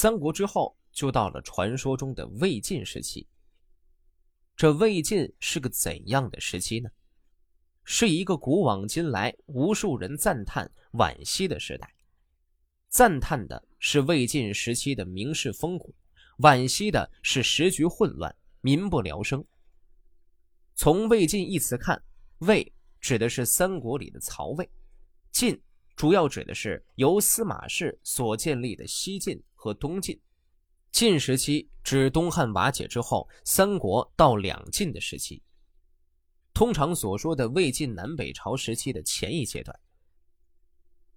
[0.00, 3.26] 三国之后，就到了传说中的魏晋时期。
[4.54, 6.88] 这魏晋是个怎样的时期呢？
[7.82, 11.92] 是一个古往今来无数人赞叹惋惜的时代。
[12.88, 15.92] 赞叹的是魏晋时期的名士风骨，
[16.38, 19.44] 惋惜的是时局混乱，民不聊生。
[20.76, 22.00] 从“魏晋”一词看
[22.46, 22.72] ，“魏”
[23.02, 24.70] 指的是三国里的曹魏
[25.32, 25.60] ，“晋”
[25.96, 30.18] 主要指的是由司马氏所建立的西晋和东晋。
[30.92, 35.42] 晋时期指东汉瓦解之后，三国到两晋的时期。
[36.54, 39.78] 通常所说的魏晋南北朝时期的前一阶段。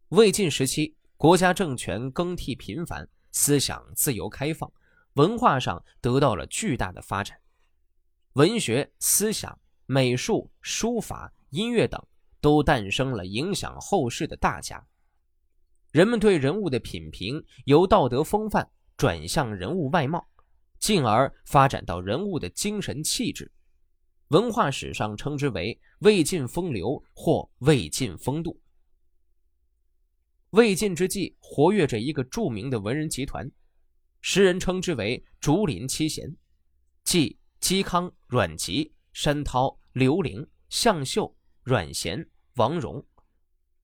[0.10, 4.72] 魏晋时期，国家政权更替频繁，思想自由开放，
[5.14, 7.40] 文化上得到了巨大的发展，
[8.34, 12.06] 文学、思想、美术、书法、音乐等
[12.42, 14.86] 都诞生了影响后世的大家。
[15.92, 18.70] 人们对人物的品评由道德风范。
[18.98, 20.30] 转向人物外貌，
[20.78, 23.52] 进而发展到人物的精神气质。
[24.28, 28.62] 文化史上称之为魏晋风流或魏晋风度。
[30.52, 33.52] 魏晋之际，活跃着一个著名的文人集团，
[34.22, 36.36] 时人称之为竹林七贤，
[37.04, 43.04] 即嵇康、阮籍、山涛、刘伶、向秀、阮咸、王戎。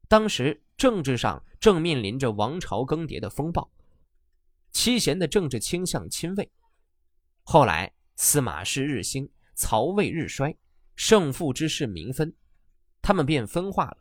[0.07, 3.69] 当时政治上正面临着王朝更迭的风暴。
[4.71, 6.51] 七贤的政治倾向亲魏，
[7.41, 10.55] 后来司马氏日兴，曹魏日衰，
[10.95, 12.31] 胜负之势明分，
[13.01, 13.97] 他们便分化了。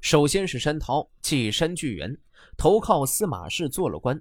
[0.00, 2.18] 首先是山涛，即山巨源，
[2.56, 4.20] 投靠司马氏做了官。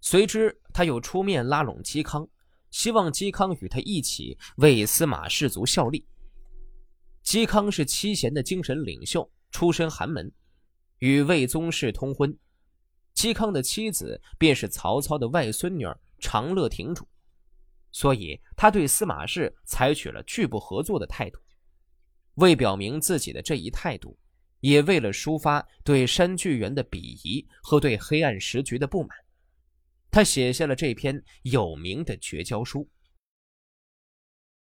[0.00, 2.28] 随之他又出面拉拢嵇康，
[2.70, 6.06] 希望嵇康与他一起为司马氏族效力。
[7.24, 10.30] 嵇康是七贤的精神领袖，出身寒门，
[10.98, 12.36] 与魏宗室通婚。
[13.14, 15.86] 嵇康的妻子便是曹操的外孙女
[16.18, 17.06] 长乐亭主，
[17.92, 21.38] 所以他对司马氏采取了拒不合作的态度。
[22.34, 24.18] 为表明自己的这一态度，
[24.58, 29.10] 也为了抒发对山巨源的鄙夷和对黑暗时局的不满，
[30.10, 32.88] 他写下了这篇有名的绝交书。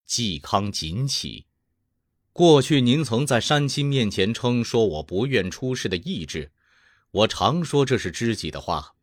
[0.07, 1.47] 嵇康锦起，
[2.35, 6.51] 过去您曾在山亲面前称说我不愿出世的意志。
[7.11, 8.93] 我常说这是知己的话，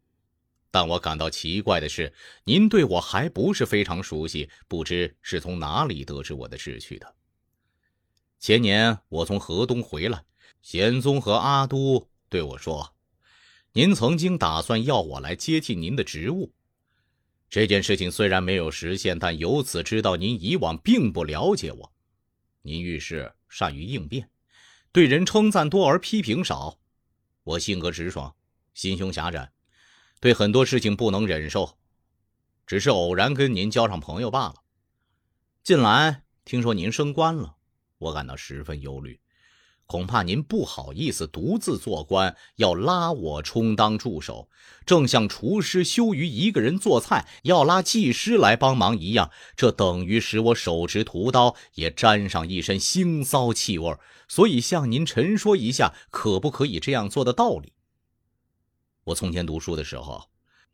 [0.71, 2.13] 但我感到奇怪的是，
[2.45, 7.15] 您对我还不是非常熟悉，不知是从哪里得知我的志趣的。
[8.39, 10.23] 前年我从河东回来，
[10.61, 12.95] 贤宗和阿都对我说
[13.73, 16.53] ：“您曾经打算要我来接替您的职务。”
[17.49, 21.93] 这件事情虽然没有实现，但由此知道您以往并不了解我。
[22.63, 24.31] 您遇事善于应变，
[24.93, 26.79] 对人称赞多而批评少。
[27.45, 28.35] 我性格直爽，
[28.73, 29.53] 心胸狭窄，
[30.21, 31.77] 对很多事情不能忍受，
[32.67, 34.63] 只是偶然跟您交上朋友罢了。
[35.65, 37.57] 近来听说您升官了，
[37.99, 39.21] 我感到十分忧虑，
[39.93, 44.49] 恐怕您不好意思独自做官，要拉我充当助手，
[44.87, 49.31] 正像厨师羞于一个人做菜，要拉技师来帮忙一样。
[49.55, 53.95] 这等于使我手持屠刀也沾上一身腥臊气味
[54.27, 57.75] 所以向您陈说一下，可不可以这样做的道理。
[59.05, 60.31] 我从前读书的时候，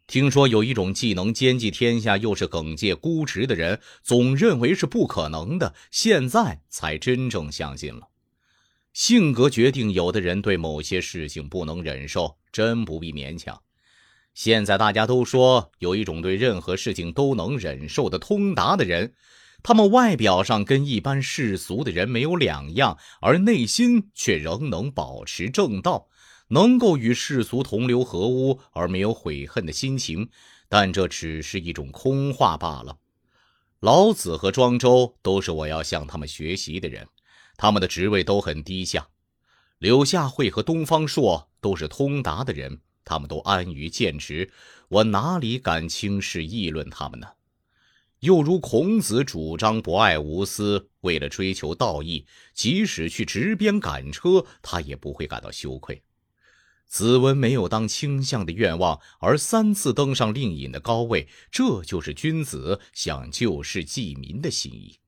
[0.06, 8.11] 听说有一种既能兼济天下，又是耿介孤直的人，总认为是不可能的，现在才真正相信了。
[8.93, 13.62] 性格决定有的人对某些事情不能忍受，真不必勉强。
[14.34, 19.15] 现在大家都说有一种对任何事情都能忍受的通达的人。
[19.62, 26.06] 他们外表上跟一般世俗的人没有两样，而内心却仍能保持正道，
[26.49, 30.28] 能够与世俗同流合污而没有悔恨的心情。
[30.69, 32.99] 但这只是一种空话罢了。
[33.81, 37.09] 老子和庄周都是我要向他们学习的人，
[37.58, 39.06] 他们的职位都很低下。
[39.78, 44.50] 柳下惠和东方朔都是通达的人，他们都安于贱职，
[44.88, 47.28] 我哪里敢轻视议论他们呢？
[48.20, 56.02] 又如孔子主张博爱无私，为了追求道义，即使去执鞭赶车，他也不会感到羞愧。
[56.87, 64.99] 子文没有当卿相的愿望，而三次登上令尹的高位，这就是君子想救世济民的心意。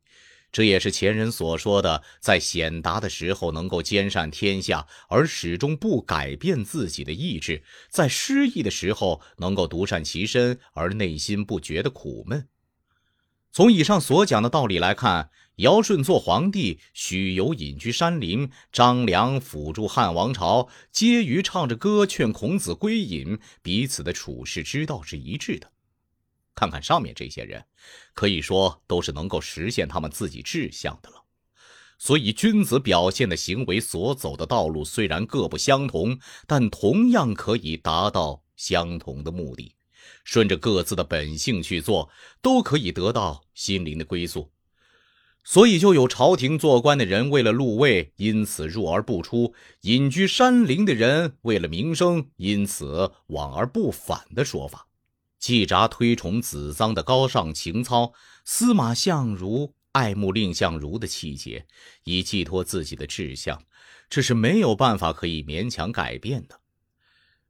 [0.52, 12.48] 这也是前人所说的，在显达的时候能够兼善天下，而始终不改变自己的意志；在失意的时候能够独善其身，而内心不觉得苦闷。
[13.52, 25.70] 从以上所讲的道理来看，尧舜做皇帝，许由隐居山林；张良辅助汉王朝，皆于唱着歌劝孔子归隐，彼此的处事之道是一致的。
[26.60, 27.64] 看看上面这些人，
[28.12, 31.16] 可以说都是能够实现他们自己志向的了。
[31.98, 39.74] 所以，君子表现的行为所走的道路虽然各不相同，但同样可以达到相同的目的。
[40.22, 42.10] 顺着各自的本性去做，
[42.42, 44.50] 都可以得到心灵的归宿。
[45.42, 54.89] 所以，就有朝廷做官的人为了禄位，因此入而不出；隐居山林的人为了名声，因此往而不返的说法。
[55.40, 58.12] 季札推崇子臧的高尚情操，
[58.44, 61.66] 司马相如爱慕蔺相如的气节，
[62.04, 63.64] 以寄托自己的志向，
[64.10, 66.60] 这是没有办法可以勉强改变的。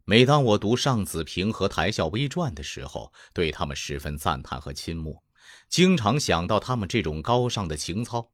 [0.05, 5.23] 每当我读尚子平和台孝微传的时候，对他们十分赞叹和倾慕。
[5.69, 8.31] 经常想到他们这种高尚的情操，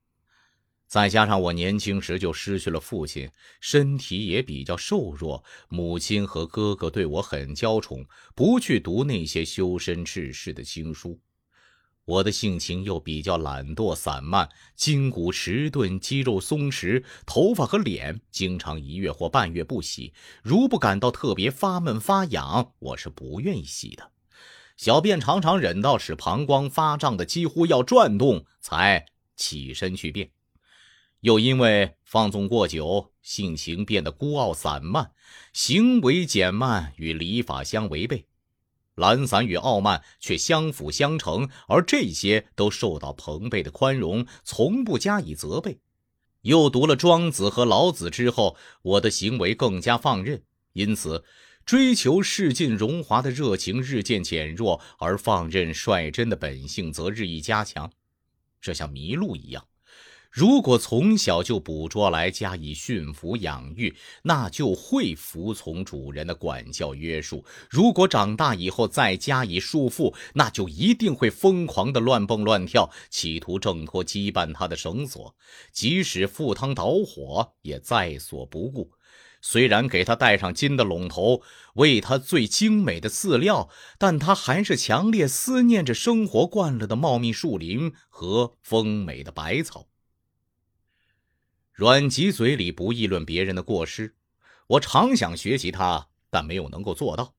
[0.86, 3.28] 再加上我年轻时就失去了父亲，
[3.60, 11.20] 身体也比较瘦弱，母亲和哥哥对我很娇宠，不去读那些修身治世的经书。
[12.04, 24.12] 我的性情又比较懒惰散漫，筋骨迟钝，肌肉松弛，头发和脸经常一月或半月不洗，如不感到特别发闷发痒，我是不愿意洗的。
[24.76, 30.30] 小便常常忍到使膀胱发胀的几乎要转动，才起身去便。
[31.20, 35.12] 又因为放纵过久，性情变得孤傲散漫，
[35.52, 38.26] 行为减慢，与礼法相违背。
[38.94, 45.80] 懒散与傲慢却相辅相成，而这些都受到朋辈的宽容，从不加以责备。
[46.42, 50.42] 又读了庄子和老子之后，我的行为更加放任，
[50.72, 51.24] 因此。
[51.64, 57.90] 追求世尽荣华的热情日渐减弱，而放任率真的本性则日益加强。
[58.60, 59.66] 这像麋鹿一样，
[60.36, 75.34] 如果从小就捕捉来加以驯服养育，那就会服从主人的管教约束；如果长大以后再加以束缚，那就一定会疯狂的乱蹦乱跳，企图挣脱羁绊它的绳索，
[75.72, 78.90] 即使赴汤蹈火也在所不顾。
[79.40, 81.40] 虽然给他戴上金的笼头，
[81.76, 89.86] 喂他最精美的饲料，但他还是强烈思念着生活惯了的茂密树林和丰美的百草。
[91.76, 94.14] 阮籍嘴里不议论别人的过失，
[94.67, 97.34] 我常想学习他，但没有能够做到。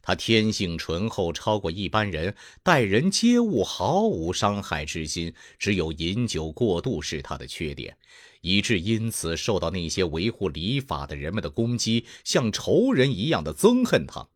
[0.00, 7.98] 他天性醇厚，超过一般人，待人接物毫无伤害之心，只有饮酒过度是他的缺点，
[8.40, 14.30] 以致因此受到那些维护礼法的人们的攻击，像仇人一样的憎恨他。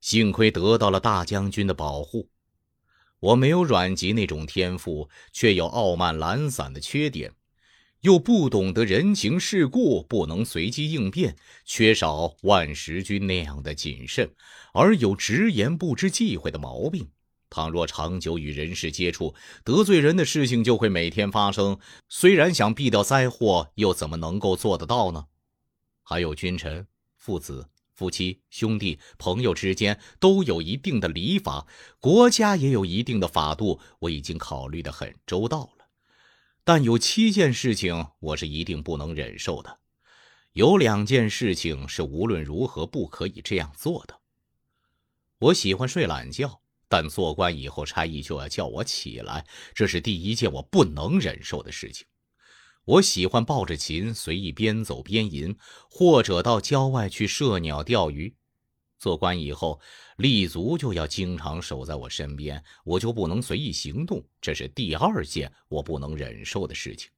[0.00, 2.30] 幸亏得到了大将军的保护，
[3.18, 7.32] 我没有阮籍那种天赋，却有傲慢懒散的缺点。
[8.02, 14.30] 又不懂得人情世故，不能随机应变，缺少万石君那样的谨慎，
[14.72, 17.08] 而有直言不知忌讳的毛病。
[17.50, 19.34] 倘若长久与人世接触，
[19.64, 21.78] 得罪人的事情就会每天发生。
[22.08, 25.24] 虽然想避掉灾祸，又怎么能够做得到呢？
[26.04, 26.86] 还有君臣、
[27.16, 31.66] 父子、夫妻、兄弟、朋友之间都有一定的礼法，
[31.98, 35.77] 国家也有一定的法度，我已经考虑得很周到了。
[36.68, 39.78] 但有七件事情我是一定不能忍受的，
[40.52, 44.20] 有两件事情是无论如何不可以这样做的。
[45.38, 52.06] 我喜欢睡懒觉，但做官以后差役就要叫我起来，这是第一件我不能忍受的事情。
[52.84, 55.56] 我喜欢抱着琴随意边走边吟，
[55.88, 58.36] 或者到郊外去射鸟钓鱼。
[58.98, 59.80] 做官以后，
[60.16, 67.10] 立足就要经常守在我身边，我就不能随意行动，这是第二件我不能忍受的事情。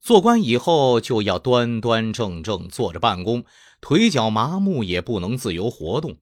[0.00, 3.44] 做官以后就要端端正正坐着办公，
[3.80, 6.18] 腿脚麻木也不能自由活动。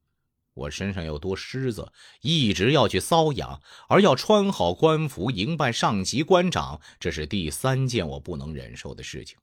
[0.54, 9.38] 我身上又多虱子，一直要去搔痒，而要穿好官服迎拜上级官长，这是第三件我不能忍受的事情。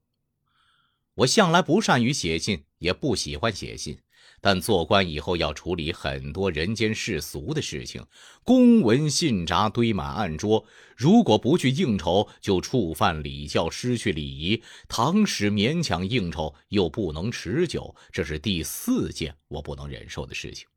[1.16, 4.00] 我向来不善于写信，也不喜欢写信。
[4.42, 8.06] 但做官以后要处理很多人间世俗的事情，
[8.44, 10.66] 公文信札堆满案桌，
[10.96, 14.64] 如果不去应酬，就触犯礼教，失去礼仪。
[14.88, 20.68] 倘使勉强应酬，又不能持久，这是第四件我不能忍受的事情。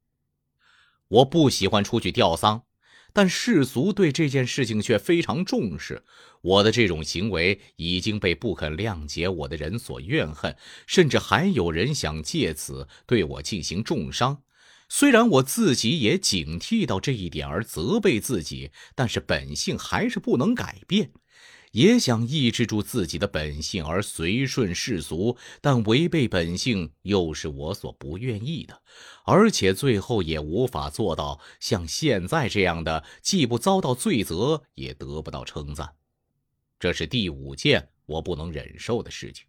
[1.09, 2.62] 我不喜欢出去吊丧。
[3.12, 6.02] 但世俗对这件事情却非常重视，
[6.40, 14.42] 我的这种行为已经被不肯谅解我的人所怨恨，甚至还有人想借此对我进行重伤。
[14.88, 21.12] 虽然我自己也警惕到这一点而责备自己，但是本性还是不能改变。
[21.73, 28.83] 也想抑制住自己的本性而随顺世俗，但违背本性又是我所不愿意的，
[29.25, 35.95] 而且最后也无法做到像现在这样的，既不遭到罪责，也得不到称赞。
[36.79, 39.47] 这是第五件我不能忍受的事情。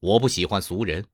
[0.00, 1.04] 我不喜欢俗人，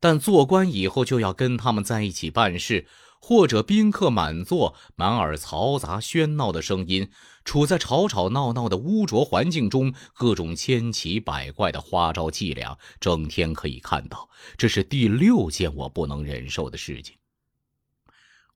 [0.00, 2.86] 但做官以后就要跟他们在一起办事。
[3.26, 7.08] 或者宾客满座，满耳嘈杂喧闹的声音，
[7.44, 14.28] 处在吵吵闹闹的污浊环境中，各种千奇百怪的花招伎俩，整天可以看到。
[14.56, 17.16] 这是第六件我不能忍受的事情。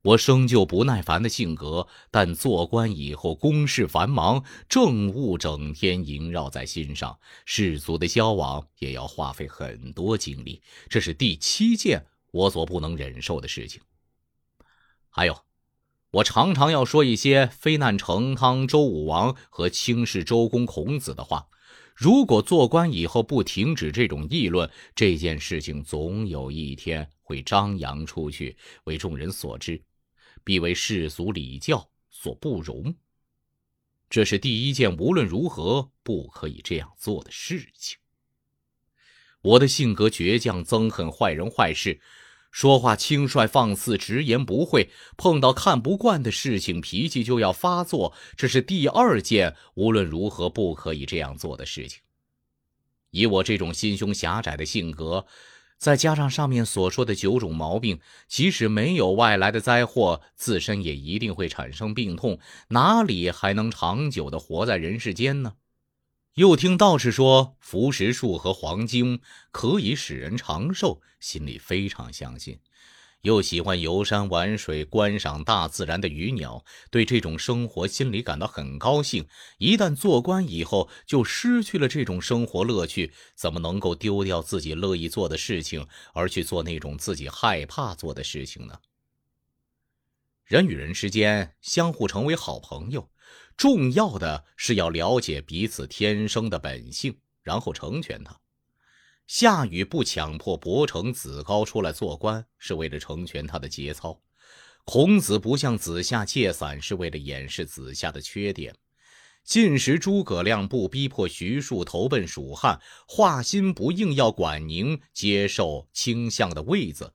[0.03, 10.63] 我生就不耐烦的性格，但做官以后，公事繁忙，政务整天萦绕在心上，世俗的交往也要花费很多精力。
[10.89, 13.83] 这是第七件我所不能忍受的事情。
[15.11, 15.37] 还有，
[16.13, 21.49] 我常常要说一些非难成汤周武王和轻视周公孔子的话。
[21.95, 29.83] 如果做官以后不停止这种议论，这件事情总有一天会张扬出去，为众人所知，
[30.45, 32.95] 必为世俗礼教所不容。
[34.09, 37.99] 这是第一件无论如何不可以这样做的事情。
[39.43, 42.01] 我的性格倔强，憎恨坏人坏事。
[42.51, 44.91] 说话轻率放肆，直言不讳。
[45.17, 48.13] 碰到看不惯的事情，脾气就要发作。
[48.37, 52.01] 这是第二件无论如何不可以这样做的事情。
[53.11, 55.27] 以我这种心胸狭窄的性格，
[55.79, 62.39] 再加上上面所说的九种毛病，即使没有外来的灾祸，自身也一定会产生病痛，
[62.69, 65.55] 哪里还能长久的活在人世间呢？
[66.35, 69.21] 又听道士说福石树和黄金
[69.51, 72.61] 可以使人长寿，心里非常相信。
[73.23, 79.27] 又喜欢游山玩水，观赏大自然的鱼鸟，对这种生活心里感到很高兴。
[79.59, 88.79] 一旦做官以后，就失去了这种生活乐趣，怎么能够丢掉自己乐意做的事情，而去做那种自己害怕做的事情呢？
[90.45, 93.11] 人与人之间相互成为好朋友。
[93.59, 98.39] 重要的是要了解彼此天生的本性，然后成全他。
[99.27, 104.21] 夏禹不强迫伯承子高出来做官，是为了成全他的节操；
[104.85, 108.73] 孔子不向子夏借伞，是为了掩饰子夏的缺点；
[109.43, 117.13] 晋时诸葛亮不逼迫徐庶投奔蜀汉，华歆不硬要管宁接受卿相的位子。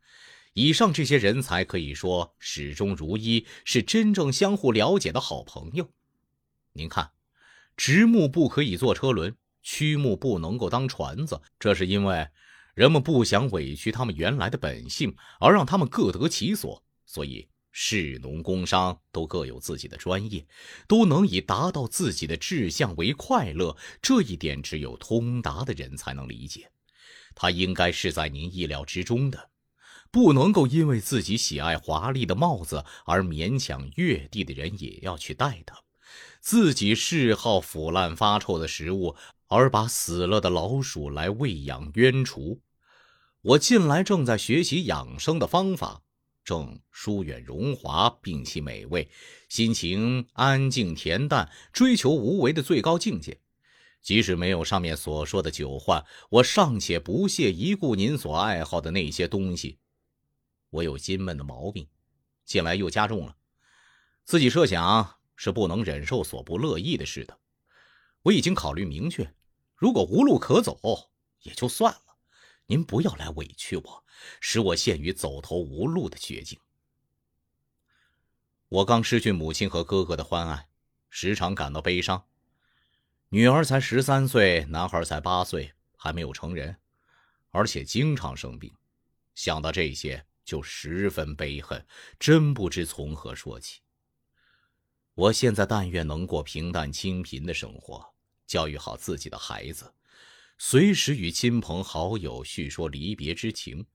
[0.55, 5.89] 以上这些人才可以说始终如一，是真正相互了解的好朋友。
[6.73, 7.11] 您看，
[7.77, 12.27] 直木不可以做车轮，曲木不能够当船子，这是因为
[12.73, 16.83] 人们不想委屈他们原来的本性，而让他们各得其所。
[17.05, 20.45] 所以，士农工商都各有自己的专业，
[20.87, 23.77] 都能以达到自己的志向为快乐。
[24.01, 26.71] 这一点只有通达的人才能理解，
[27.35, 29.51] 他应该是在您意料之中的，
[30.09, 35.79] 不能够因为自己喜爱华丽的帽子而勉强越地的人也要去戴它。
[36.39, 39.15] 自己嗜好腐烂发臭的食物，
[39.47, 42.59] 而把死了的老鼠来喂养冤雏。
[43.41, 46.01] 我近来正在学习养生的方法，
[46.43, 49.09] 正疏远荣华，摒弃美味，
[49.49, 53.39] 心情安静恬淡，追求无为的最高境界。
[54.01, 59.77] 即使没有上面所说的酒患，我尚且不屑一顾您所爱好的那些东西。
[60.69, 61.87] 我有心闷的毛病，
[62.43, 63.37] 近来又加重了。
[64.25, 65.22] 自己设想。
[65.35, 67.39] 是不能忍受所不乐意的事的。
[68.21, 69.33] 我已经考虑明确，
[69.75, 70.79] 如果无路可走，
[71.41, 72.17] 也就算了。
[72.67, 74.05] 您不要来委屈我，
[74.39, 76.57] 使我陷于走投无路的绝境。
[78.69, 80.69] 我刚失去母亲和哥哥的欢爱，
[81.09, 82.25] 时常感到悲伤。
[83.29, 86.77] 女儿才十三岁，男孩才八岁，还没有成人，
[87.49, 88.73] 而且经常生病。
[89.35, 91.85] 想到这些，就十分悲恨，
[92.17, 93.81] 真不知从何说起。
[95.15, 98.03] 我现在但愿能过平淡清贫的生活，
[98.47, 99.93] 教育好自己的孩子，
[100.57, 103.85] 随时与亲朋好友叙说离别之情，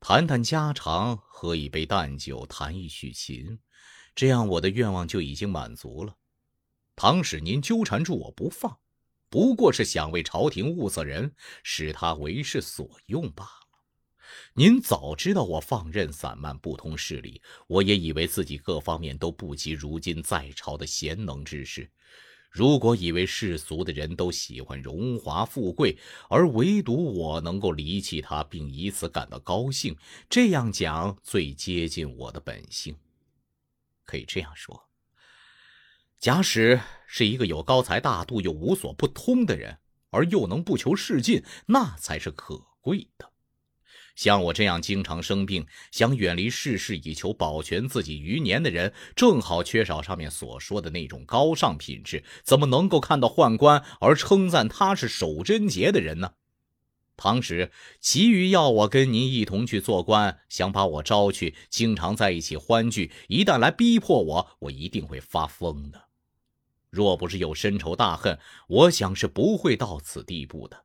[0.00, 3.58] 谈谈家常，喝一杯淡酒，弹一曲琴，
[4.14, 6.14] 这样我的愿望就已经满足了。
[6.94, 8.78] 倘使您纠缠住我不放，
[9.30, 13.59] 不过是想为朝廷物色人，使他为事所用罢了。
[14.54, 21.90] 您早知道我放任散漫不通事理，我也以为自己各方面都不及如今在朝的贤能之士。
[22.50, 25.96] 如果以为世俗的人都喜欢荣华富贵，
[26.28, 29.96] 而唯独我能够离弃他，并以此感到高兴，
[30.28, 32.96] 这样讲最接近我的本性。
[34.04, 34.88] 可以这样说，
[36.18, 39.78] 假使是一个有高才大度又无所不通的人，
[40.10, 43.30] 而又能不求仕进，那才是可贵的。
[44.20, 56.34] 像我这样经常生病，想远离世事以求保全自己余年的人，正好缺少上面所说的那种高尚品质，怎么能够看到宦官而称赞他是守贞洁的人呢？
[57.16, 65.98] 当时急于要我跟您一同去做官，想把我招去，经常在一起欢聚，一旦来逼迫我，我一定会发疯的。
[66.90, 70.84] 若不是有深仇大恨，我想是不会到此地步的。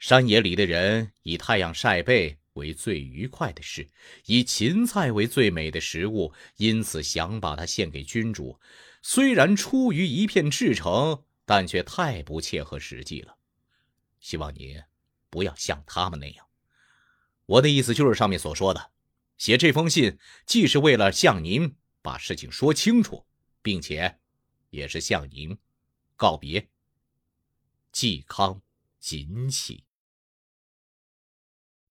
[0.00, 3.86] 山野里的人以太阳晒背为最愉快的事，
[4.24, 8.58] 以芹菜为最美的食物，因此想把它献给君主。
[9.02, 13.36] 虽然出于一片赤诚，但却太不切合实际了。
[14.20, 14.82] 希望您
[15.28, 16.46] 不要像他们那样。
[17.44, 18.92] 我的意思就是上面所说的，
[19.36, 23.26] 写这封信既是为了向您把事情说清楚，
[23.60, 24.18] 并且
[24.70, 25.58] 也是向您
[26.16, 26.70] 告别。
[27.92, 28.62] 嵇康，
[28.98, 29.84] 锦起。